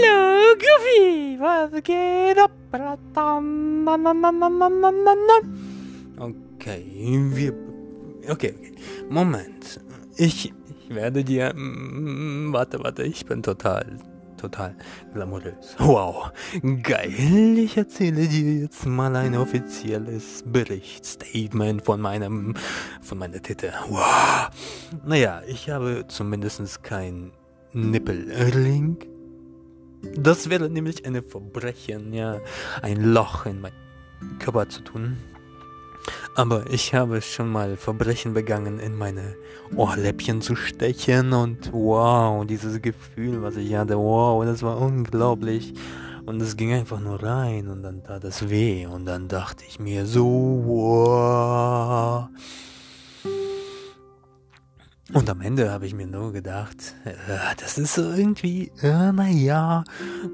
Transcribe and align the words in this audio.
Hallo, 0.00 0.54
Goofy, 0.54 1.38
was 1.40 1.82
geht 1.82 2.38
ab? 2.38 2.52
Okay, 6.18 7.20
wir... 7.32 7.52
Okay, 8.28 8.54
okay. 8.54 8.72
Moment. 9.08 9.80
Ich, 10.16 10.52
ich 10.52 10.94
werde 10.94 11.24
dir... 11.24 11.52
Mm, 11.54 12.52
warte, 12.52 12.78
warte, 12.82 13.02
ich 13.02 13.26
bin 13.26 13.42
total 13.42 13.98
total 14.36 14.76
glamourös. 15.12 15.74
Wow, 15.78 16.30
geil. 16.84 17.58
Ich 17.58 17.76
erzähle 17.76 18.28
dir 18.28 18.60
jetzt 18.60 18.86
mal 18.86 19.16
ein 19.16 19.36
offizielles 19.36 20.44
Berichtsstatement 20.46 21.82
von 21.84 22.00
meinem, 22.00 22.54
von 23.02 23.18
meiner 23.18 23.42
Titte. 23.42 23.72
Wow. 23.88 24.48
Naja, 25.04 25.42
ich 25.48 25.68
habe 25.68 26.04
zumindest 26.06 26.84
keinen 26.84 27.32
Nippelring. 27.72 29.17
Das 30.16 30.48
wäre 30.48 30.68
nämlich 30.68 31.04
ein 31.06 31.22
Verbrechen, 31.22 32.12
ja, 32.12 32.40
ein 32.82 33.02
Loch 33.12 33.46
in 33.46 33.60
meinen 33.60 34.38
Körper 34.38 34.68
zu 34.68 34.82
tun. 34.82 35.16
Aber 36.34 36.70
ich 36.70 36.94
habe 36.94 37.20
schon 37.20 37.48
mal 37.50 37.76
Verbrechen 37.76 38.32
begangen, 38.32 38.78
in 38.78 38.96
meine 38.96 39.36
Ohrläppchen 39.74 40.40
zu 40.40 40.56
stechen 40.56 41.32
und 41.32 41.72
wow, 41.72 42.46
dieses 42.46 42.80
Gefühl, 42.80 43.42
was 43.42 43.56
ich 43.56 43.74
hatte, 43.74 43.98
wow, 43.98 44.44
das 44.44 44.62
war 44.62 44.80
unglaublich. 44.80 45.74
Und 46.24 46.40
es 46.42 46.56
ging 46.56 46.72
einfach 46.74 47.00
nur 47.00 47.22
rein 47.22 47.68
und 47.68 47.82
dann 47.82 48.04
tat 48.04 48.22
es 48.24 48.50
weh 48.50 48.86
und 48.86 49.06
dann 49.06 49.28
dachte 49.28 49.64
ich 49.66 49.80
mir 49.80 50.04
so, 50.04 50.26
wow. 50.66 51.87
Und 55.18 55.28
am 55.30 55.40
Ende 55.40 55.72
habe 55.72 55.84
ich 55.84 55.94
mir 55.94 56.06
nur 56.06 56.32
gedacht, 56.32 56.94
äh, 57.04 57.10
das 57.60 57.76
ist 57.76 57.94
so 57.94 58.02
irgendwie, 58.02 58.70
äh, 58.82 59.10
naja, 59.10 59.82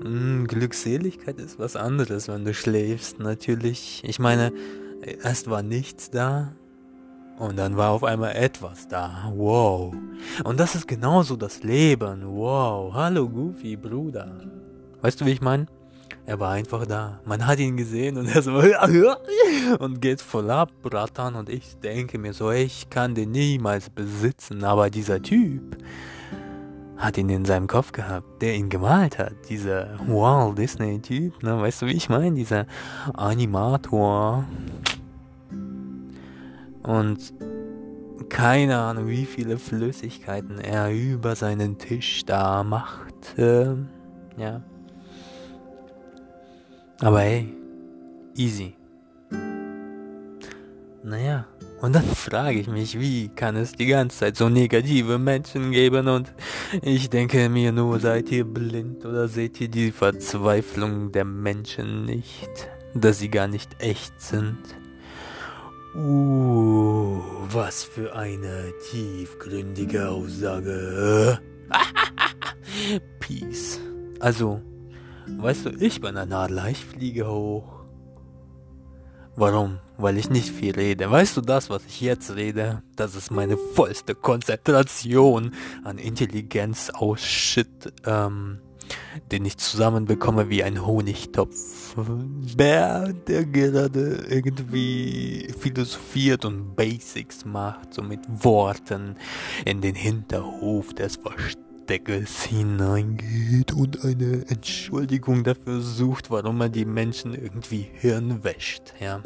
mh, 0.05 0.45
Glückseligkeit 0.45 1.39
ist 1.39 1.59
was 1.59 1.75
anderes, 1.75 2.29
wenn 2.29 2.45
du 2.45 2.53
schläfst, 2.53 3.19
natürlich. 3.19 4.03
Ich 4.05 4.19
meine, 4.19 4.53
erst 5.23 5.49
war 5.49 5.63
nichts 5.63 6.11
da 6.11 6.53
und 7.39 7.59
dann 7.59 7.79
war 7.79 7.93
auf 7.93 8.05
einmal 8.05 8.37
etwas 8.37 8.87
da. 8.87 9.33
Wow. 9.35 9.95
Und 10.45 10.61
das 10.61 10.75
ist 10.75 10.87
genauso 10.87 11.37
das 11.37 11.63
Leben. 11.63 12.21
Wow. 12.27 12.93
Hallo 12.93 13.27
Goofy, 13.27 13.77
Bruder. 13.77 14.37
Weißt 15.01 15.19
du, 15.19 15.25
wie 15.25 15.33
ich 15.33 15.41
meine? 15.41 15.65
Er 16.27 16.41
war 16.41 16.53
einfach 16.53 16.87
da. 16.87 17.21
Man 17.27 17.47
hat 17.47 17.59
ihn 17.59 17.77
gesehen 17.77 18.17
und 18.17 18.27
er 18.35 18.41
so 18.41 18.53
und 19.79 20.01
geht 20.01 20.23
voll 20.23 20.51
ab, 20.51 20.71
Bratan. 20.83 21.35
Und 21.35 21.51
ich 21.51 21.79
denke 21.81 22.19
mir 22.19 22.33
so, 22.33 22.51
ich 22.51 22.89
kann 22.89 23.15
den 23.15 23.31
niemals 23.31 23.91
besitzen. 23.91 24.65
Aber 24.65 24.89
dieser 24.89 25.21
Typ 25.21 25.77
hat 26.97 27.19
ihn 27.19 27.29
in 27.29 27.45
seinem 27.45 27.67
Kopf 27.67 27.93
gehabt, 27.93 28.41
der 28.41 28.55
ihn 28.55 28.71
gemalt 28.71 29.19
hat. 29.19 29.35
Dieser 29.51 29.99
Walt 30.07 30.57
Disney-Typ, 30.57 31.43
ne? 31.43 31.61
Weißt 31.61 31.83
du, 31.83 31.87
wie 31.87 31.93
ich 31.93 32.09
meine? 32.09 32.35
Dieser 32.35 32.67
Animator. 33.13 34.47
Und 36.83 37.35
keine 38.31 38.79
Ahnung, 38.79 39.09
wie 39.09 39.27
viele 39.27 39.59
Flüssigkeiten 39.59 40.59
er 40.59 40.91
über 40.91 41.37
seinen 41.37 41.77
Tisch 41.77 42.25
da 42.25 42.63
macht. 42.63 43.39
Äh, 43.39 43.75
ja. 44.39 44.63
Aber 47.05 47.21
hey, 47.21 47.55
easy. 48.35 48.75
Naja, 51.03 51.47
und 51.83 51.95
dann 51.95 52.03
frage 52.15 52.59
ich 52.59 52.67
mich, 52.67 52.99
wie 52.99 53.29
kann 53.29 53.57
es 53.57 53.73
die 53.73 53.85
ganze 53.85 54.21
Zeit 54.21 54.39
so 54.39 54.49
negative 54.49 55.19
Menschen 55.19 55.71
geben 55.71 56.09
und 56.09 56.33
ich 56.81 57.11
denke 57.11 57.51
mir 57.51 57.73
nur, 57.73 58.01
seid 58.01 58.33
ihr 58.33 58.47
blind 58.47 59.05
oder 59.05 59.29
seht 59.29 59.61
ihr 59.61 59.69
die 59.69 59.93
Verzweiflung 59.93 61.13
der 61.13 61.27
Menschen 61.27 62.07
nicht, 62.07 62.71
dass 62.95 63.19
sie 63.19 63.29
gar 63.29 63.49
nicht 63.49 63.83
echt 63.83 64.19
sind? 64.19 64.57
Uh, 65.95 67.21
was 67.51 67.85
für 67.85 68.17
eine 68.17 68.73
tiefgründige 68.91 70.09
Aussage. 70.09 71.39
Peace. 73.21 73.79
Also, 74.21 74.63
weißt 75.27 75.67
du, 75.67 75.71
ich 75.71 76.01
bin 76.01 76.17
ein 76.17 76.33
Adler, 76.33 76.69
ich 76.69 76.85
fliege 76.85 77.29
hoch. 77.29 77.85
Warum? 79.37 79.79
Weil 79.97 80.17
ich 80.17 80.31
nicht 80.31 80.49
viel 80.49 80.75
rede. 80.75 81.11
Weißt 81.11 81.37
du 81.37 81.41
das, 81.41 81.69
was 81.69 81.85
ich 81.87 82.01
jetzt 82.01 82.37
rede? 82.37 82.83
Das 82.95 83.17
ist 83.17 83.31
meine 83.31 83.57
vollste 83.57 84.15
Konzentration 84.15 85.53
an 85.83 85.99
Intelligenz 85.99 86.91
aus 86.91 87.21
Shit, 87.21 87.93
ähm, 88.07 88.61
den 89.33 89.45
ich 89.45 89.57
zusammenbekomme 89.57 90.51
wie 90.51 90.63
ein 90.63 90.87
Honigtopf. 90.87 91.97
Bär, 92.57 93.13
der 93.13 93.45
gerade 93.45 94.25
irgendwie 94.29 95.53
philosophiert 95.59 96.45
und 96.45 96.77
Basics 96.77 97.45
macht, 97.45 97.95
so 97.95 98.03
mit 98.03 98.21
Worten 98.29 99.17
in 99.65 99.81
den 99.81 99.95
Hinterhof 99.97 100.95
des 100.95 101.19
Versteckes 101.87 102.45
hineingeht 102.45 103.73
und 103.73 104.05
eine 104.05 104.47
Entschuldigung 104.49 105.45
dafür 105.45 105.83
sucht, 105.83 106.31
warum 106.31 106.63
er 106.63 106.71
die 106.71 106.87
Menschen 106.87 107.35
irgendwie 107.35 107.87
Hirn 107.93 108.43
wäscht, 108.43 108.95
ja. 109.01 109.21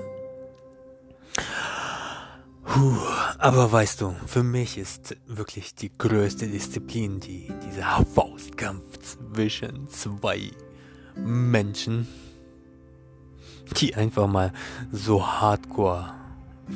Puh, 2.64 2.96
aber 3.38 3.70
weißt 3.70 4.00
du, 4.00 4.16
für 4.26 4.42
mich 4.42 4.76
ist 4.76 5.16
wirklich 5.28 5.76
die 5.76 5.96
größte 5.96 6.48
Disziplin 6.48 7.20
die, 7.20 7.48
dieser 7.64 8.04
Faustkampf 8.04 8.98
zwischen 9.32 9.88
zwei 9.88 10.50
Menschen, 11.14 12.08
die 13.76 13.94
einfach 13.94 14.26
mal 14.26 14.52
so 14.90 15.24
hardcore 15.24 16.12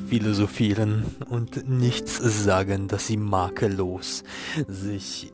philosophieren 0.09 1.07
und 1.29 1.69
nichts 1.69 2.19
sagen, 2.19 2.87
dass 2.87 3.09
sie 3.09 3.17
makellos 3.17 4.23
sich 4.69 5.33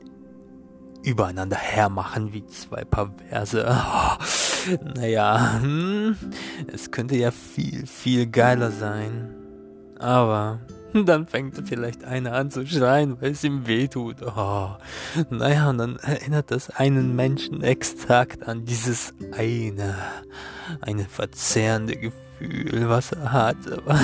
übereinander 1.03 1.57
hermachen 1.57 2.33
wie 2.33 2.45
zwei 2.47 2.83
Perverse. 2.83 3.65
Oh, 3.69 4.75
naja, 4.95 5.59
hm, 5.61 6.15
es 6.71 6.91
könnte 6.91 7.15
ja 7.15 7.31
viel, 7.31 7.85
viel 7.87 8.27
geiler 8.27 8.71
sein. 8.71 9.35
Aber 9.99 10.59
dann 10.93 11.27
fängt 11.27 11.55
vielleicht 11.67 12.03
einer 12.03 12.33
an 12.33 12.49
zu 12.51 12.65
schreien, 12.65 13.21
weil 13.21 13.31
es 13.31 13.43
ihm 13.43 13.67
wehtut. 13.67 14.17
Oh. 14.23 14.69
Naja, 15.29 15.69
und 15.69 15.77
dann 15.77 15.97
erinnert 15.97 16.51
das 16.51 16.69
einen 16.69 17.15
Menschen 17.15 17.61
exakt 17.63 18.47
an 18.47 18.65
dieses 18.65 19.13
eine, 19.31 19.95
eine 20.81 21.05
verzehrende 21.05 21.95
Gefühl, 21.95 22.28
was 22.39 23.11
er 23.11 23.31
hat, 23.31 23.57
aber 23.71 23.99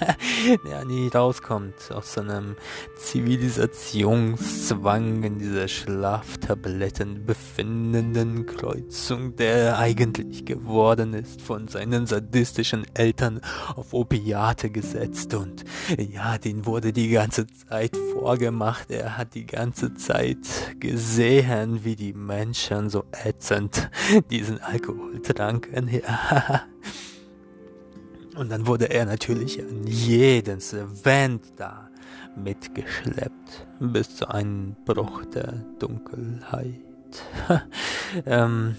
der 0.64 0.84
nie 0.84 1.08
rauskommt 1.08 1.90
aus 1.90 2.12
so 2.14 2.20
einem 2.20 2.56
Zivilisationszwang 2.96 5.24
in 5.24 5.38
dieser 5.38 5.68
Schlaftabletten 5.68 7.26
befindenden 7.26 8.46
Kreuzung, 8.46 9.36
der 9.36 9.78
eigentlich 9.78 10.44
geworden 10.44 11.14
ist 11.14 11.40
von 11.42 11.68
seinen 11.68 12.06
sadistischen 12.06 12.84
Eltern 12.94 13.40
auf 13.74 13.92
Opiate 13.92 14.70
gesetzt 14.70 15.34
und 15.34 15.64
ja, 15.98 16.38
den 16.38 16.64
wurde 16.66 16.92
die 16.92 17.10
ganze 17.10 17.46
Zeit 17.46 17.96
vorgemacht. 18.12 18.90
Er 18.90 19.16
hat 19.16 19.34
die 19.34 19.46
ganze 19.46 19.94
Zeit 19.94 20.36
gesehen, 20.78 21.84
wie 21.84 21.96
die 21.96 22.12
Menschen 22.12 22.90
so 22.90 23.04
ätzend 23.24 23.90
diesen 24.30 24.60
Alkohol 24.60 25.22
tranken. 25.22 25.88
Ja. 25.88 26.62
Und 28.36 28.50
dann 28.50 28.66
wurde 28.66 28.90
er 28.90 29.06
natürlich 29.06 29.60
an 29.60 29.86
jedes 29.86 30.72
Event 30.72 31.44
da 31.56 31.90
mitgeschleppt, 32.36 33.66
bis 33.80 34.16
zu 34.16 34.28
einem 34.28 34.76
Bruch 34.84 35.24
der 35.26 35.52
Dunkelheit. 35.78 36.80
ähm, 38.26 38.76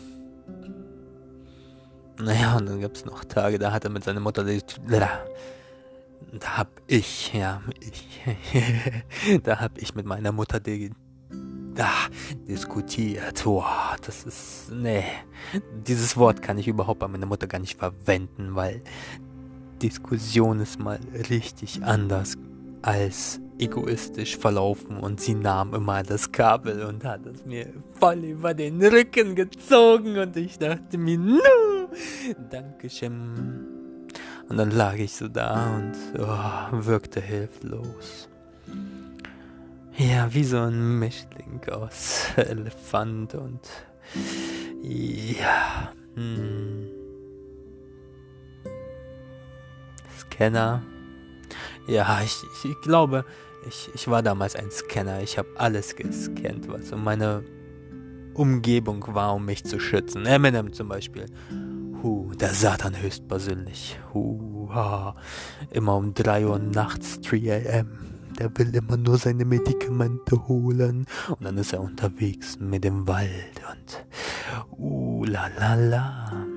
naja, 2.19 2.57
und 2.57 2.67
dann 2.67 2.81
gab 2.81 2.95
es 2.95 3.05
noch 3.05 3.25
Tage, 3.25 3.59
da 3.59 3.71
hat 3.71 3.83
er 3.83 3.89
mit 3.89 4.03
seiner 4.03 4.19
Mutter, 4.19 4.45
da 4.45 6.57
hab 6.57 6.69
ich, 6.87 7.33
ja, 7.33 7.61
ich, 7.79 8.21
da 9.43 9.59
hab 9.59 9.77
ich 9.77 9.95
mit 9.95 10.05
meiner 10.05 10.31
Mutter 10.31 10.59
die, 10.59 10.91
da 11.73 11.89
diskutiert. 12.47 13.43
Boah, 13.43 13.95
das 14.05 14.23
ist, 14.23 14.71
nee, 14.71 15.03
dieses 15.87 16.15
Wort 16.17 16.41
kann 16.41 16.57
ich 16.57 16.67
überhaupt 16.67 16.99
bei 16.99 17.07
meiner 17.07 17.25
Mutter 17.25 17.47
gar 17.47 17.59
nicht 17.59 17.79
verwenden, 17.79 18.55
weil 18.55 18.81
Diskussion 19.81 20.59
ist 20.59 20.79
mal 20.79 20.99
richtig 21.29 21.83
anders 21.83 22.37
als 22.81 23.39
egoistisch 23.59 24.37
verlaufen 24.37 24.97
und 24.97 25.21
sie 25.21 25.35
nahm 25.35 25.73
immer 25.73 26.03
das 26.03 26.31
Kabel 26.31 26.83
und 26.83 27.03
hat 27.03 27.25
es 27.25 27.45
mir 27.45 27.67
voll 27.99 28.23
über 28.25 28.53
den 28.53 28.83
Rücken 28.83 29.35
gezogen 29.35 30.17
und 30.17 30.35
ich 30.35 30.57
dachte 30.57 30.97
mir, 30.97 31.17
no, 31.17 31.39
Dankeschön. 32.49 33.67
Und 34.49 34.57
dann 34.57 34.71
lag 34.71 34.95
ich 34.95 35.13
so 35.13 35.27
da 35.27 35.75
und 35.75 35.93
oh, 36.19 36.85
wirkte 36.85 37.21
hilflos. 37.21 38.27
Ja, 39.97 40.33
wie 40.33 40.43
so 40.43 40.57
ein 40.57 40.99
Mischling 40.99 41.61
aus 41.71 42.25
Elefant 42.35 43.35
und 43.35 43.59
Ja. 44.81 45.91
Hm. 46.15 47.00
Scanner. 50.31 50.81
Ja, 51.87 52.21
ich, 52.23 52.43
ich 52.63 52.81
glaube, 52.81 53.25
ich, 53.67 53.89
ich 53.93 54.07
war 54.07 54.23
damals 54.23 54.55
ein 54.55 54.71
Scanner. 54.71 55.21
Ich 55.21 55.37
habe 55.37 55.49
alles 55.57 55.95
gescannt, 55.95 56.67
was 56.67 56.91
um 56.91 57.03
meine 57.03 57.43
Umgebung 58.33 59.05
war, 59.13 59.35
um 59.35 59.45
mich 59.45 59.63
zu 59.63 59.79
schützen. 59.79 60.25
Eminem 60.25 60.73
zum 60.73 60.87
Beispiel. 60.87 61.25
Huh, 62.01 62.31
der 62.33 62.53
Satan 62.53 62.99
höchstpersönlich. 62.99 63.99
Huh, 64.13 64.69
ha. 64.73 65.15
Immer 65.69 65.97
um 65.97 66.13
3 66.13 66.47
Uhr 66.47 66.59
nachts, 66.59 67.19
3 67.21 67.79
am. 67.79 67.89
Der 68.39 68.57
will 68.57 68.73
immer 68.73 68.97
nur 68.97 69.17
seine 69.17 69.45
Medikamente 69.45 70.47
holen. 70.47 71.05
Und 71.27 71.43
dann 71.43 71.57
ist 71.57 71.73
er 71.73 71.81
unterwegs 71.81 72.57
mit 72.59 72.83
dem 72.83 73.07
Wald 73.07 73.61
und 73.71 74.05
uh, 74.79 75.25
la 75.25 75.47
la 75.59 75.75
la. 75.75 76.50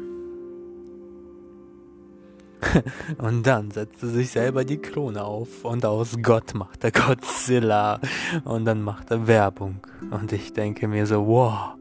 Und 3.18 3.46
dann 3.46 3.70
setzt 3.70 4.02
er 4.02 4.08
sich 4.08 4.30
selber 4.30 4.64
die 4.64 4.78
Krone 4.78 5.24
auf 5.24 5.64
und 5.64 5.84
aus 5.84 6.16
Gott 6.22 6.54
macht 6.54 6.84
er 6.84 6.90
Godzilla. 6.90 8.00
Und 8.44 8.64
dann 8.64 8.82
macht 8.82 9.10
er 9.10 9.26
Werbung. 9.26 9.80
Und 10.10 10.32
ich 10.32 10.52
denke 10.52 10.88
mir 10.88 11.06
so, 11.06 11.26
wow, 11.26 11.74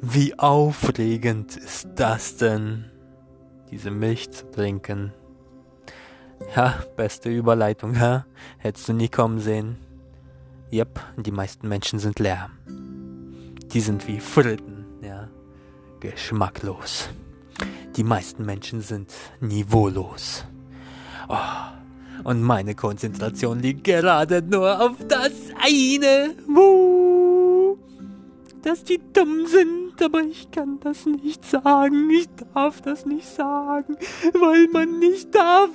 wie 0.00 0.38
aufregend 0.38 1.56
ist 1.56 1.88
das 1.96 2.36
denn, 2.36 2.86
diese 3.70 3.90
Milch 3.90 4.30
zu 4.30 4.50
trinken. 4.50 5.12
Ja, 6.54 6.74
beste 6.96 7.30
Überleitung, 7.30 7.94
hä? 7.94 8.22
Hättest 8.58 8.88
du 8.88 8.92
nie 8.92 9.08
kommen 9.08 9.38
sehen. 9.38 9.76
Yep, 10.72 11.00
die 11.16 11.30
meisten 11.30 11.68
Menschen 11.68 11.98
sind 11.98 12.18
leer. 12.18 12.50
Die 13.72 13.80
sind 13.80 14.06
wie 14.08 14.20
Fritten, 14.20 14.84
ja. 15.02 15.28
Geschmacklos. 16.00 17.08
Die 17.96 18.04
meisten 18.04 18.44
Menschen 18.44 18.80
sind 18.80 19.12
niveaulos. 19.40 20.44
Oh, 21.28 21.36
und 22.24 22.42
meine 22.42 22.74
Konzentration 22.74 23.60
liegt 23.60 23.84
gerade 23.84 24.42
nur 24.42 24.80
auf 24.80 24.96
das 25.08 25.32
eine, 25.62 26.34
dass 28.62 28.82
die 28.82 28.98
dumm 29.12 29.46
sind, 29.46 30.02
aber 30.02 30.22
ich 30.22 30.50
kann 30.50 30.80
das 30.80 31.04
nicht 31.06 31.44
sagen. 31.44 32.08
Ich 32.10 32.28
darf 32.54 32.80
das 32.80 33.04
nicht 33.04 33.28
sagen, 33.28 33.96
weil 34.32 34.66
man 34.72 34.98
nicht 34.98 35.34
darf. 35.34 35.70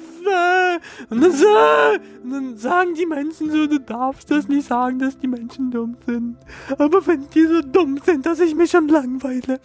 Und 1.10 1.22
dann, 1.22 2.02
und 2.24 2.32
dann 2.32 2.58
sagen 2.58 2.96
die 2.96 3.06
Menschen 3.06 3.52
so, 3.52 3.68
du 3.68 3.80
darfst 3.80 4.32
das 4.32 4.48
nicht 4.48 4.68
sagen, 4.68 5.00
dass 5.00 5.18
die 5.18 5.28
Menschen 5.28 5.70
dumm 5.70 5.96
sind. 6.06 6.38
Aber 6.78 7.06
wenn 7.06 7.30
die 7.30 7.46
so 7.46 7.62
dumm 7.62 8.00
sind, 8.04 8.26
dass 8.26 8.40
ich 8.40 8.56
mich 8.56 8.72
schon 8.72 8.88
langweile, 8.88 9.60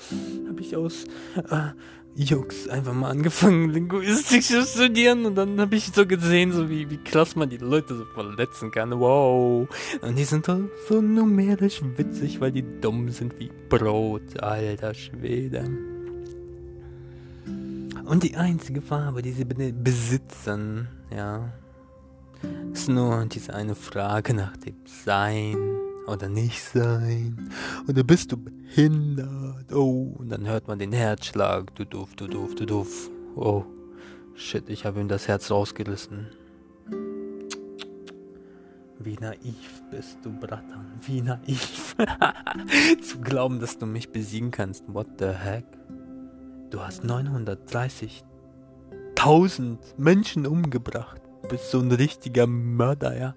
habe 0.48 0.60
ich 0.60 0.76
aus 0.76 1.04
äh, 1.50 1.72
Jux 2.16 2.68
einfach 2.68 2.94
mal 2.94 3.10
angefangen, 3.10 3.70
Linguistik 3.72 4.42
zu 4.42 4.64
studieren 4.64 5.26
und 5.26 5.34
dann 5.34 5.60
habe 5.60 5.74
ich 5.74 5.86
so 5.86 6.06
gesehen, 6.06 6.52
so 6.52 6.70
wie, 6.70 6.88
wie 6.88 6.98
krass 6.98 7.34
man 7.34 7.50
die 7.50 7.56
Leute 7.56 7.96
so 7.96 8.04
verletzen 8.04 8.70
kann. 8.70 8.98
Wow. 8.98 9.68
Und 10.00 10.16
die 10.16 10.24
sind 10.24 10.46
so, 10.46 10.68
so 10.88 11.00
numerisch 11.00 11.82
witzig, 11.96 12.40
weil 12.40 12.52
die 12.52 12.64
dumm 12.80 13.10
sind 13.10 13.38
wie 13.40 13.50
Brot, 13.68 14.40
alter 14.40 14.94
Schwede. 14.94 15.64
Und 18.04 18.22
die 18.22 18.36
einzige 18.36 18.80
Farbe, 18.82 19.22
die 19.22 19.32
sie 19.32 19.44
besitzen, 19.44 20.88
ja, 21.14 21.52
ist 22.72 22.88
nur 22.88 23.24
diese 23.26 23.54
eine 23.54 23.74
Frage 23.74 24.34
nach 24.34 24.56
dem 24.58 24.76
Sein 25.04 25.56
oder 26.06 26.28
nicht 26.28 26.62
sein. 26.62 27.50
Oder 27.88 28.02
bist 28.02 28.32
du 28.32 28.36
behindert? 28.36 29.72
Oh, 29.72 30.14
und 30.18 30.30
dann 30.30 30.46
hört 30.46 30.68
man 30.68 30.78
den 30.78 30.92
Herzschlag. 30.92 31.74
Du 31.74 31.84
doof, 31.84 32.10
du 32.16 32.26
doof, 32.26 32.54
du 32.54 32.66
doof. 32.66 33.10
Oh, 33.36 33.64
shit, 34.34 34.68
ich 34.68 34.84
habe 34.84 35.00
ihm 35.00 35.08
das 35.08 35.28
Herz 35.28 35.50
rausgerissen. 35.50 36.28
Wie 38.98 39.16
naiv 39.20 39.82
bist 39.90 40.18
du, 40.22 40.32
Bratan. 40.32 40.92
Wie 41.02 41.20
naiv. 41.20 41.96
Zu 43.02 43.20
glauben, 43.20 43.60
dass 43.60 43.78
du 43.78 43.86
mich 43.86 44.10
besiegen 44.10 44.50
kannst. 44.50 44.84
What 44.86 45.06
the 45.18 45.28
heck? 45.28 45.66
Du 46.70 46.80
hast 46.80 47.04
930.000 47.04 49.78
Menschen 49.98 50.46
umgebracht. 50.46 51.20
Du 51.42 51.48
bist 51.48 51.70
so 51.70 51.80
ein 51.80 51.92
richtiger 51.92 52.46
Mörder, 52.46 53.18
ja. 53.18 53.34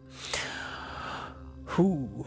Puh. 1.78 2.26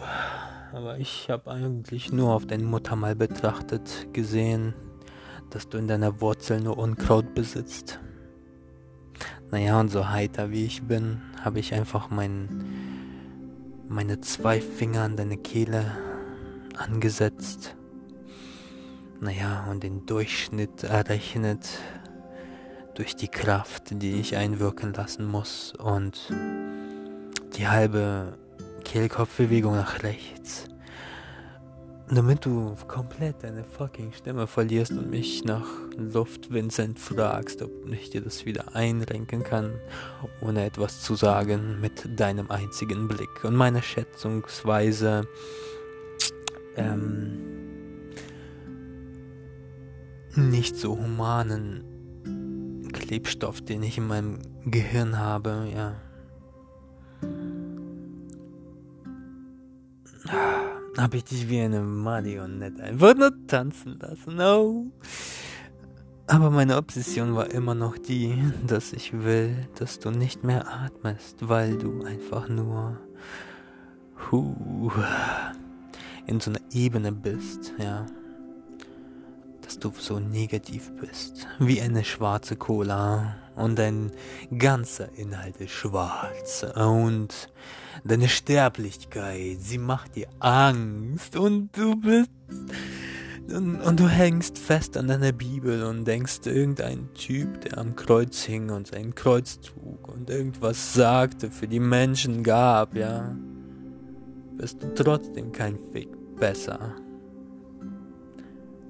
Aber 0.72 1.00
ich 1.00 1.28
habe 1.28 1.50
eigentlich 1.50 2.12
nur 2.12 2.32
auf 2.32 2.46
deine 2.46 2.62
Mutter 2.62 2.94
mal 2.94 3.16
betrachtet, 3.16 4.06
gesehen, 4.12 4.74
dass 5.50 5.68
du 5.68 5.76
in 5.76 5.88
deiner 5.88 6.20
Wurzel 6.20 6.60
nur 6.60 6.78
Unkraut 6.78 7.34
besitzt. 7.34 7.98
Naja, 9.50 9.80
und 9.80 9.88
so 9.88 10.08
heiter 10.08 10.52
wie 10.52 10.64
ich 10.66 10.84
bin, 10.84 11.20
habe 11.42 11.58
ich 11.58 11.74
einfach 11.74 12.10
mein, 12.10 12.64
meine 13.88 14.20
zwei 14.20 14.60
Finger 14.60 15.02
an 15.02 15.16
deine 15.16 15.36
Kehle 15.36 15.84
angesetzt. 16.76 17.74
Naja, 19.20 19.66
und 19.68 19.82
den 19.82 20.06
Durchschnitt 20.06 20.84
errechnet 20.84 21.68
durch 22.94 23.16
die 23.16 23.26
Kraft, 23.26 24.00
die 24.00 24.12
ich 24.12 24.36
einwirken 24.36 24.92
lassen 24.92 25.24
muss 25.24 25.72
und 25.74 26.32
die 27.56 27.66
halbe 27.66 28.38
Kehlkopfbewegung 28.90 29.76
nach 29.76 30.02
rechts. 30.02 30.64
Damit 32.08 32.44
du 32.44 32.74
komplett 32.88 33.44
deine 33.44 33.62
fucking 33.62 34.12
Stimme 34.12 34.48
verlierst 34.48 34.90
und 34.90 35.08
mich 35.10 35.44
nach 35.44 35.68
Luft 35.96 36.52
Vincent 36.52 36.98
fragst, 36.98 37.62
ob 37.62 37.70
ich 37.88 38.10
dir 38.10 38.20
das 38.20 38.46
wieder 38.46 38.74
einrenken 38.74 39.44
kann, 39.44 39.74
ohne 40.40 40.64
etwas 40.64 41.02
zu 41.02 41.14
sagen, 41.14 41.80
mit 41.80 42.18
deinem 42.18 42.50
einzigen 42.50 43.06
Blick. 43.06 43.44
Und 43.44 43.54
meine 43.54 43.80
Schätzungsweise, 43.80 45.28
ähm, 46.74 47.38
nicht 50.34 50.74
so 50.74 50.98
humanen 50.98 51.84
Klebstoff, 52.92 53.60
den 53.60 53.84
ich 53.84 53.98
in 53.98 54.08
meinem 54.08 54.40
Gehirn 54.64 55.16
habe, 55.20 55.68
ja 55.72 55.94
habe 61.00 61.16
ich 61.16 61.24
dich 61.24 61.48
wie 61.48 61.60
eine 61.60 61.80
Marionette 61.80 62.82
einfach 62.82 63.14
nur 63.14 63.32
tanzen 63.46 63.98
lassen. 63.98 64.40
Oh. 64.40 64.86
Aber 66.26 66.50
meine 66.50 66.76
Obsession 66.76 67.34
war 67.34 67.50
immer 67.50 67.74
noch 67.74 67.98
die, 67.98 68.38
dass 68.66 68.92
ich 68.92 69.12
will, 69.12 69.68
dass 69.78 69.98
du 69.98 70.10
nicht 70.10 70.44
mehr 70.44 70.66
atmest, 70.68 71.48
weil 71.48 71.76
du 71.76 72.04
einfach 72.04 72.48
nur 72.48 72.98
hu, 74.30 74.90
in 76.26 76.38
so 76.40 76.50
einer 76.50 76.60
Ebene 76.72 77.10
bist, 77.12 77.72
ja 77.78 78.06
dass 79.70 79.78
du 79.78 79.92
so 79.96 80.18
negativ 80.18 80.90
bist, 81.00 81.46
wie 81.60 81.80
eine 81.80 82.02
schwarze 82.02 82.56
Cola 82.56 83.36
und 83.54 83.78
dein 83.78 84.10
ganzer 84.58 85.16
Inhalt 85.16 85.58
ist 85.58 85.70
schwarz 85.70 86.66
und 86.74 87.52
deine 88.02 88.28
Sterblichkeit, 88.28 89.58
sie 89.60 89.78
macht 89.78 90.16
dir 90.16 90.26
Angst 90.40 91.36
und 91.36 91.70
du 91.76 91.94
bist 91.94 92.32
und, 93.48 93.80
und, 93.80 94.00
du 94.00 94.08
hängst 94.08 94.58
fest 94.58 94.96
an 94.96 95.06
deiner 95.06 95.30
Bibel 95.30 95.84
und 95.84 96.04
denkst, 96.04 96.40
irgendein 96.46 97.14
Typ, 97.14 97.60
der 97.60 97.78
am 97.78 97.94
Kreuz 97.94 98.42
hing 98.42 98.70
und 98.70 98.88
sein 98.88 99.14
Kreuz 99.14 99.60
trug 99.60 100.08
und 100.08 100.30
irgendwas 100.30 100.94
sagte, 100.94 101.48
für 101.52 101.68
die 101.68 101.80
Menschen 101.80 102.42
gab, 102.42 102.96
ja, 102.96 103.36
bist 104.56 104.82
du 104.82 104.92
trotzdem 104.94 105.52
kein 105.52 105.78
Fick 105.92 106.08
besser. 106.40 106.96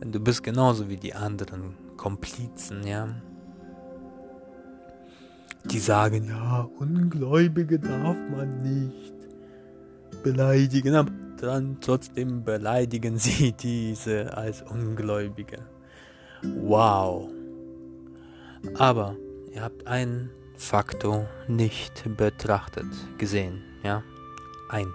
Denn 0.00 0.12
du 0.12 0.20
bist 0.20 0.42
genauso 0.42 0.88
wie 0.88 0.96
die 0.96 1.14
anderen 1.14 1.74
Komplizen, 1.96 2.86
ja. 2.86 3.08
Die 5.64 5.78
sagen, 5.78 6.28
ja, 6.28 6.68
Ungläubige 6.78 7.78
darf 7.78 8.16
man 8.30 8.62
nicht 8.62 9.12
beleidigen, 10.22 10.94
aber 10.94 11.12
dann 11.40 11.78
trotzdem 11.80 12.44
beleidigen 12.44 13.18
sie 13.18 13.52
diese 13.52 14.34
als 14.36 14.62
Ungläubige. 14.62 15.58
Wow. 16.42 17.28
Aber 18.74 19.16
ihr 19.52 19.62
habt 19.62 19.86
einen 19.86 20.30
Faktor 20.56 21.26
nicht 21.48 22.04
betrachtet, 22.16 22.86
gesehen, 23.18 23.62
ja? 23.82 24.02
Ein. 24.70 24.86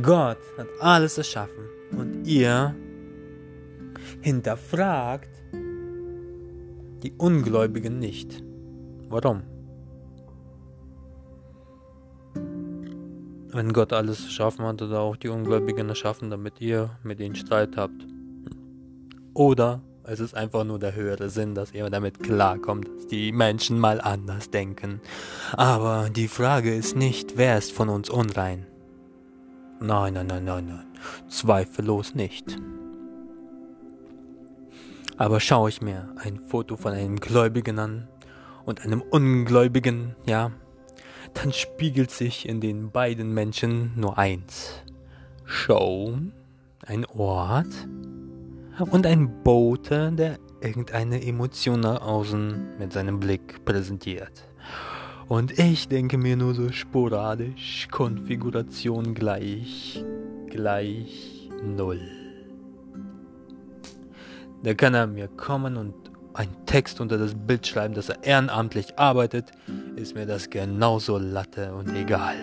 Gott 0.00 0.38
hat 0.56 0.68
alles 0.80 1.18
erschaffen 1.18 1.64
und 1.92 2.24
ihr 2.26 2.74
hinterfragt 4.20 5.28
die 7.02 7.12
Ungläubigen 7.16 7.98
nicht. 7.98 8.42
Warum? 9.08 9.42
Wenn 13.52 13.72
Gott 13.72 13.92
alles 13.92 14.24
erschaffen 14.24 14.64
hat, 14.64 14.80
hat 14.80 14.90
er 14.90 15.00
auch 15.00 15.16
die 15.16 15.28
Ungläubigen 15.28 15.88
erschaffen, 15.88 16.30
damit 16.30 16.60
ihr 16.60 16.90
mit 17.02 17.18
ihnen 17.18 17.34
Streit 17.34 17.76
habt. 17.76 18.06
Oder 19.34 19.82
es 20.04 20.20
ist 20.20 20.34
einfach 20.34 20.64
nur 20.64 20.78
der 20.78 20.94
höhere 20.94 21.30
Sinn, 21.30 21.54
dass 21.54 21.72
er 21.72 21.90
damit 21.90 22.20
klarkommt, 22.20 22.88
dass 22.88 23.06
die 23.08 23.32
Menschen 23.32 23.78
mal 23.78 24.00
anders 24.00 24.50
denken. 24.50 25.00
Aber 25.52 26.10
die 26.10 26.28
Frage 26.28 26.74
ist 26.74 26.96
nicht, 26.96 27.36
wer 27.36 27.58
ist 27.58 27.72
von 27.72 27.88
uns 27.88 28.08
unrein? 28.08 28.66
Nein, 29.80 30.14
nein, 30.14 30.26
nein, 30.26 30.44
nein, 30.44 30.66
nein. 30.66 30.86
Zweifellos 31.28 32.14
nicht. 32.14 32.56
Aber 35.20 35.38
schaue 35.38 35.68
ich 35.68 35.82
mir 35.82 36.08
ein 36.16 36.40
Foto 36.40 36.78
von 36.78 36.94
einem 36.94 37.16
Gläubigen 37.16 37.78
an 37.78 38.08
und 38.64 38.80
einem 38.80 39.02
Ungläubigen, 39.02 40.16
ja, 40.24 40.50
dann 41.34 41.52
spiegelt 41.52 42.10
sich 42.10 42.48
in 42.48 42.62
den 42.62 42.90
beiden 42.90 43.34
Menschen 43.34 43.92
nur 43.96 44.16
eins. 44.16 44.82
Show, 45.44 46.16
ein 46.86 47.04
Ort 47.04 47.86
und 48.90 49.06
ein 49.06 49.42
Bote, 49.42 50.10
der 50.10 50.38
irgendeine 50.62 51.22
Emotion 51.22 51.80
nach 51.80 52.00
außen 52.00 52.78
mit 52.78 52.94
seinem 52.94 53.20
Blick 53.20 53.62
präsentiert. 53.66 54.48
Und 55.28 55.58
ich 55.58 55.86
denke 55.86 56.16
mir 56.16 56.38
nur 56.38 56.54
so 56.54 56.72
sporadisch, 56.72 57.88
Konfiguration 57.90 59.12
gleich, 59.12 60.02
gleich 60.48 61.50
null. 61.62 62.19
Da 64.62 64.74
kann 64.74 64.94
er 64.94 65.06
mir 65.06 65.28
kommen 65.28 65.76
und 65.76 65.94
einen 66.34 66.54
Text 66.66 67.00
unter 67.00 67.18
das 67.18 67.34
Bild 67.34 67.66
schreiben, 67.66 67.94
dass 67.94 68.08
er 68.08 68.22
ehrenamtlich 68.22 68.98
arbeitet, 68.98 69.52
ist 69.96 70.14
mir 70.14 70.26
das 70.26 70.50
genauso 70.50 71.18
Latte 71.18 71.74
und 71.74 71.94
egal. 71.94 72.36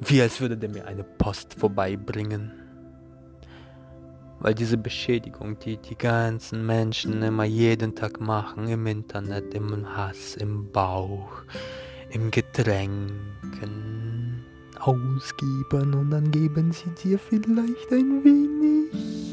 Wie 0.00 0.22
als 0.22 0.40
würde 0.40 0.56
der 0.56 0.70
mir 0.70 0.86
eine 0.86 1.04
Post 1.04 1.54
vorbeibringen. 1.54 2.52
Weil 4.40 4.54
diese 4.54 4.78
Beschädigung, 4.78 5.58
die 5.58 5.78
die 5.78 5.96
ganzen 5.96 6.64
Menschen 6.64 7.22
immer 7.22 7.44
jeden 7.44 7.96
Tag 7.96 8.20
machen, 8.20 8.68
im 8.68 8.86
Internet, 8.86 9.52
im 9.54 9.96
Hass, 9.96 10.36
im 10.36 10.70
Bauch, 10.70 11.42
im 12.10 12.30
Getränken, 12.30 14.44
ausgeben 14.78 15.94
und 15.94 16.10
dann 16.10 16.30
geben 16.30 16.70
sie 16.70 16.90
dir 17.02 17.18
vielleicht 17.18 17.90
ein 17.90 18.22
wenig. 18.22 19.27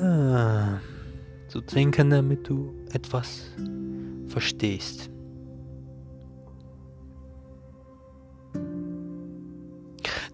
Ja, 0.00 0.80
zu 1.48 1.60
trinken, 1.62 2.10
damit 2.10 2.48
du 2.48 2.74
etwas 2.92 3.50
verstehst. 4.28 5.10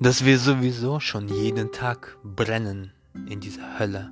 Dass 0.01 0.25
wir 0.25 0.39
sowieso 0.39 0.99
schon 0.99 1.29
jeden 1.29 1.71
Tag 1.71 2.19
brennen 2.25 2.91
in 3.29 3.39
dieser 3.39 3.79
Hölle. 3.79 4.11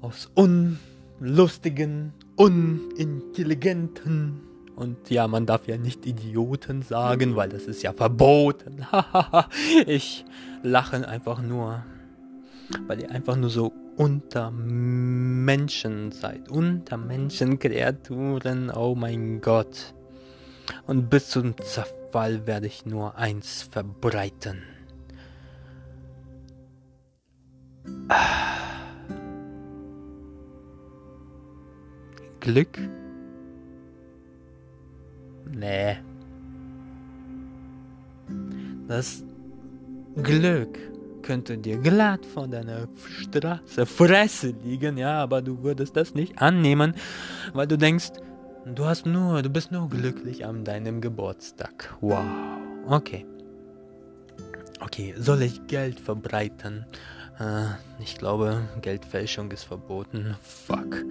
Aus 0.00 0.30
unlustigen, 0.34 2.14
unintelligenten 2.36 4.40
und 4.80 5.10
ja, 5.10 5.28
man 5.28 5.44
darf 5.44 5.68
ja 5.68 5.76
nicht 5.76 6.06
Idioten 6.06 6.80
sagen, 6.80 7.36
weil 7.36 7.50
das 7.50 7.64
ist 7.64 7.82
ja 7.82 7.92
verboten. 7.92 8.86
ich 9.86 10.24
lache 10.62 11.06
einfach 11.06 11.42
nur, 11.42 11.84
weil 12.86 13.02
ihr 13.02 13.10
einfach 13.10 13.36
nur 13.36 13.50
so 13.50 13.74
unter 13.96 14.50
Menschen 14.50 16.12
seid, 16.12 16.48
unter 16.50 16.96
Menschenkreaturen, 16.96 18.70
oh 18.70 18.94
mein 18.94 19.40
Gott. 19.40 19.94
Und 20.86 21.10
bis 21.10 21.28
zum 21.28 21.56
Zerfall 21.58 22.46
werde 22.46 22.66
ich 22.66 22.86
nur 22.86 23.16
eins 23.16 23.62
verbreiten. 23.62 24.62
Glück? 32.40 32.78
Nee. 35.50 35.98
Das 38.88 39.22
Glück 40.22 40.78
könnte 41.22 41.58
dir 41.58 41.78
glatt 41.78 42.24
von 42.26 42.50
deiner 42.50 42.88
Straße 43.22 43.86
Fresse 43.86 44.54
liegen, 44.64 44.96
ja, 44.98 45.22
aber 45.22 45.42
du 45.42 45.62
würdest 45.62 45.96
das 45.96 46.14
nicht 46.14 46.40
annehmen, 46.40 46.94
weil 47.52 47.66
du 47.66 47.76
denkst, 47.78 48.12
du 48.66 48.84
hast 48.84 49.06
nur, 49.06 49.42
du 49.42 49.50
bist 49.50 49.72
nur 49.72 49.88
glücklich 49.88 50.44
an 50.44 50.64
deinem 50.64 51.00
Geburtstag. 51.00 51.96
Wow. 52.00 52.24
Okay. 52.86 53.26
Okay, 54.80 55.14
soll 55.18 55.42
ich 55.42 55.66
Geld 55.66 56.00
verbreiten? 56.00 56.86
Äh, 57.38 57.66
ich 58.02 58.16
glaube, 58.16 58.68
Geldfälschung 58.80 59.50
ist 59.50 59.64
verboten. 59.64 60.36
Fuck. 60.42 61.04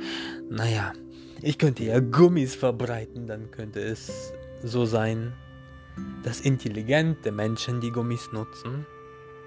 Naja, 0.50 0.94
ich 1.42 1.58
könnte 1.58 1.84
ja 1.84 2.00
Gummis 2.00 2.56
verbreiten, 2.56 3.28
dann 3.28 3.52
könnte 3.52 3.80
es 3.80 4.34
so 4.64 4.86
sein, 4.86 5.34
dass 6.24 6.42
intelligente 6.42 7.32
Menschen 7.32 7.82
die 7.82 7.92
Gummis 7.92 8.30
nutzen, 8.32 8.86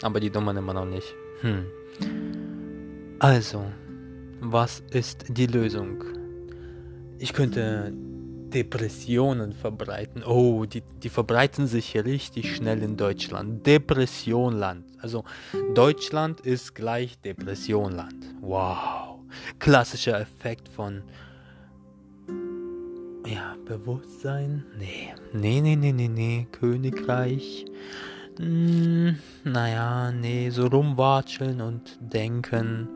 aber 0.04 0.20
die 0.20 0.30
Dummen 0.30 0.56
immer 0.56 0.74
noch 0.74 0.86
nicht. 0.86 1.14
Hm. 1.40 1.66
Also, 3.18 3.64
was 4.40 4.82
ist 4.90 5.24
die 5.28 5.46
Lösung? 5.46 6.04
Ich 7.18 7.32
könnte 7.32 7.92
Depressionen 8.52 9.52
verbreiten. 9.52 10.22
Oh, 10.24 10.64
die, 10.64 10.82
die 11.02 11.08
verbreiten 11.08 11.66
sich 11.66 11.96
richtig 11.96 12.54
schnell 12.54 12.82
in 12.82 12.96
Deutschland. 12.96 13.66
Depressionland. 13.66 14.84
Also 15.00 15.24
Deutschland 15.74 16.40
ist 16.40 16.74
gleich 16.74 17.18
Depressionland. 17.20 18.26
Wow. 18.40 19.20
Klassischer 19.58 20.20
Effekt 20.20 20.68
von 20.68 21.02
ja, 23.26 23.56
Bewusstsein? 23.64 24.64
Nee. 24.78 25.14
Nee, 25.32 25.60
nee, 25.60 25.76
nee, 25.76 25.92
nee, 25.92 26.08
nee. 26.08 26.46
Königreich. 26.50 27.64
Hm, 28.38 29.16
naja, 29.44 30.10
nee, 30.12 30.50
so 30.50 30.66
rumwatscheln 30.66 31.60
und 31.60 31.98
denken 32.00 32.88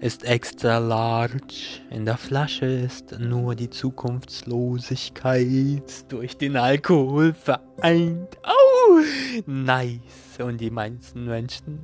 ist 0.00 0.24
extra 0.24 0.78
large. 0.78 1.80
In 1.90 2.04
der 2.04 2.16
Flasche 2.16 2.66
ist 2.66 3.16
nur 3.18 3.54
die 3.54 3.70
Zukunftslosigkeit 3.70 6.10
durch 6.10 6.36
den 6.36 6.56
Alkohol 6.56 7.32
vereint. 7.32 8.36
Oh, 8.44 9.00
nice. 9.46 10.00
Und 10.38 10.60
die 10.60 10.70
meisten 10.70 11.24
Menschen 11.24 11.78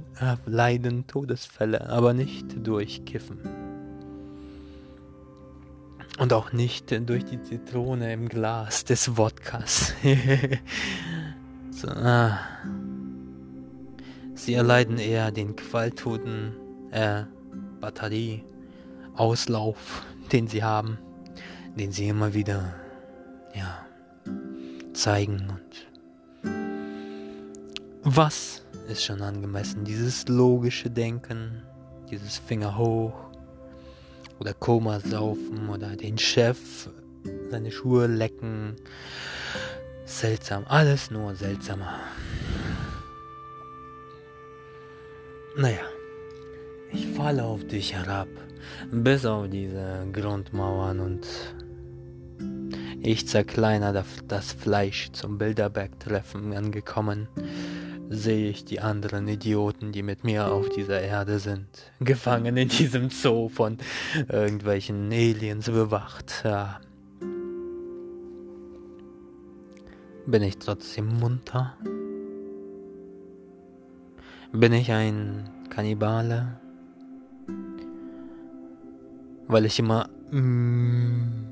leiden 0.47 1.07
Todesfälle, 1.07 1.89
aber 1.89 2.13
nicht 2.13 2.67
durch 2.67 3.07
Kiffen. 3.07 3.39
Und 6.19 6.35
auch 6.35 6.53
nicht 6.53 6.91
durch 7.09 7.25
die 7.25 7.43
Zitrone 7.43 8.13
im 8.13 8.29
Glas 8.29 8.85
des 8.85 9.17
Wodkas. 9.17 9.95
so, 11.83 11.89
ah. 11.89 12.39
Sie 14.35 14.55
erleiden 14.55 14.99
eher 14.99 15.33
den 15.33 15.57
Qualtoten, 15.57 16.53
äh, 16.93 17.25
Batterieauslauf, 17.81 20.05
den 20.31 20.47
sie 20.47 20.63
haben, 20.63 20.99
den 21.77 21.91
sie 21.91 22.07
immer 22.09 22.35
wieder 22.35 22.73
ja, 23.55 23.85
zeigen. 24.93 25.49
Und 25.51 25.89
was 28.05 28.63
ist 28.89 29.05
schon 29.05 29.23
angemessen? 29.23 29.85
Dieses 29.85 30.29
logische 30.29 30.91
Denken, 30.91 31.65
dieses 32.11 32.39
Finger 32.39 32.79
hoch 32.79 33.15
oder 34.39 34.55
Koma 34.55 35.01
saufen 35.01 35.69
oder 35.69 35.97
den 35.97 36.17
Chef 36.17 36.89
seine 37.51 37.73
Schuhe 37.73 38.07
lecken. 38.07 38.77
Seltsam, 40.13 40.65
alles 40.69 41.11
nur 41.11 41.35
seltsamer. 41.35 41.99
Naja. 45.57 45.81
Ich 46.93 47.09
falle 47.09 47.45
auf 47.45 47.67
dich 47.67 47.95
herab, 47.95 48.29
bis 48.91 49.25
auf 49.25 49.49
diese 49.49 50.07
Grundmauern 50.13 51.01
und 51.01 51.27
ich 53.01 53.27
zerkleiner 53.27 54.05
das 54.29 54.53
Fleisch 54.53 55.11
zum 55.13 55.39
Bilderberg-Treffen 55.39 56.53
angekommen, 56.53 57.29
sehe 58.11 58.51
ich 58.51 58.67
die 58.67 58.81
anderen 58.81 59.27
Idioten, 59.27 59.93
die 59.93 60.03
mit 60.03 60.23
mir 60.23 60.53
auf 60.53 60.69
dieser 60.69 61.01
Erde 61.01 61.39
sind, 61.39 61.67
gefangen 62.01 62.59
in 62.59 62.69
diesem 62.69 63.09
Zoo 63.09 63.49
von 63.49 63.79
irgendwelchen 64.29 65.11
Aliens 65.11 65.71
bewacht. 65.71 66.43
Ja. 66.45 66.81
Bin 70.27 70.43
ich 70.43 70.59
trotzdem 70.59 71.19
munter? 71.19 71.77
Bin 74.53 74.73
ich 74.73 74.93
ein 74.93 75.49
Kannibale? 75.71 76.61
weil 79.53 79.67
ich 79.67 79.79
immer 79.79 80.09
mm, 80.31 81.45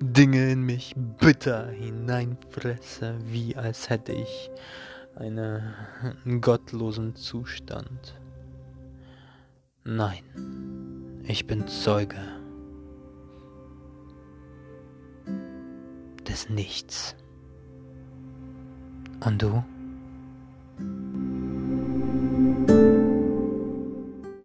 Dinge 0.00 0.52
in 0.52 0.62
mich 0.62 0.94
bitter 1.18 1.68
hineinfresse, 1.68 3.16
wie 3.24 3.56
als 3.56 3.88
hätte 3.88 4.12
ich 4.12 4.50
eine, 5.16 5.74
einen 6.24 6.40
gottlosen 6.40 7.16
Zustand. 7.16 8.20
Nein. 9.84 10.22
Ich 11.26 11.46
bin 11.46 11.66
Zeuge 11.66 12.18
des 16.28 16.50
Nichts. 16.50 17.16
undo 19.26 19.64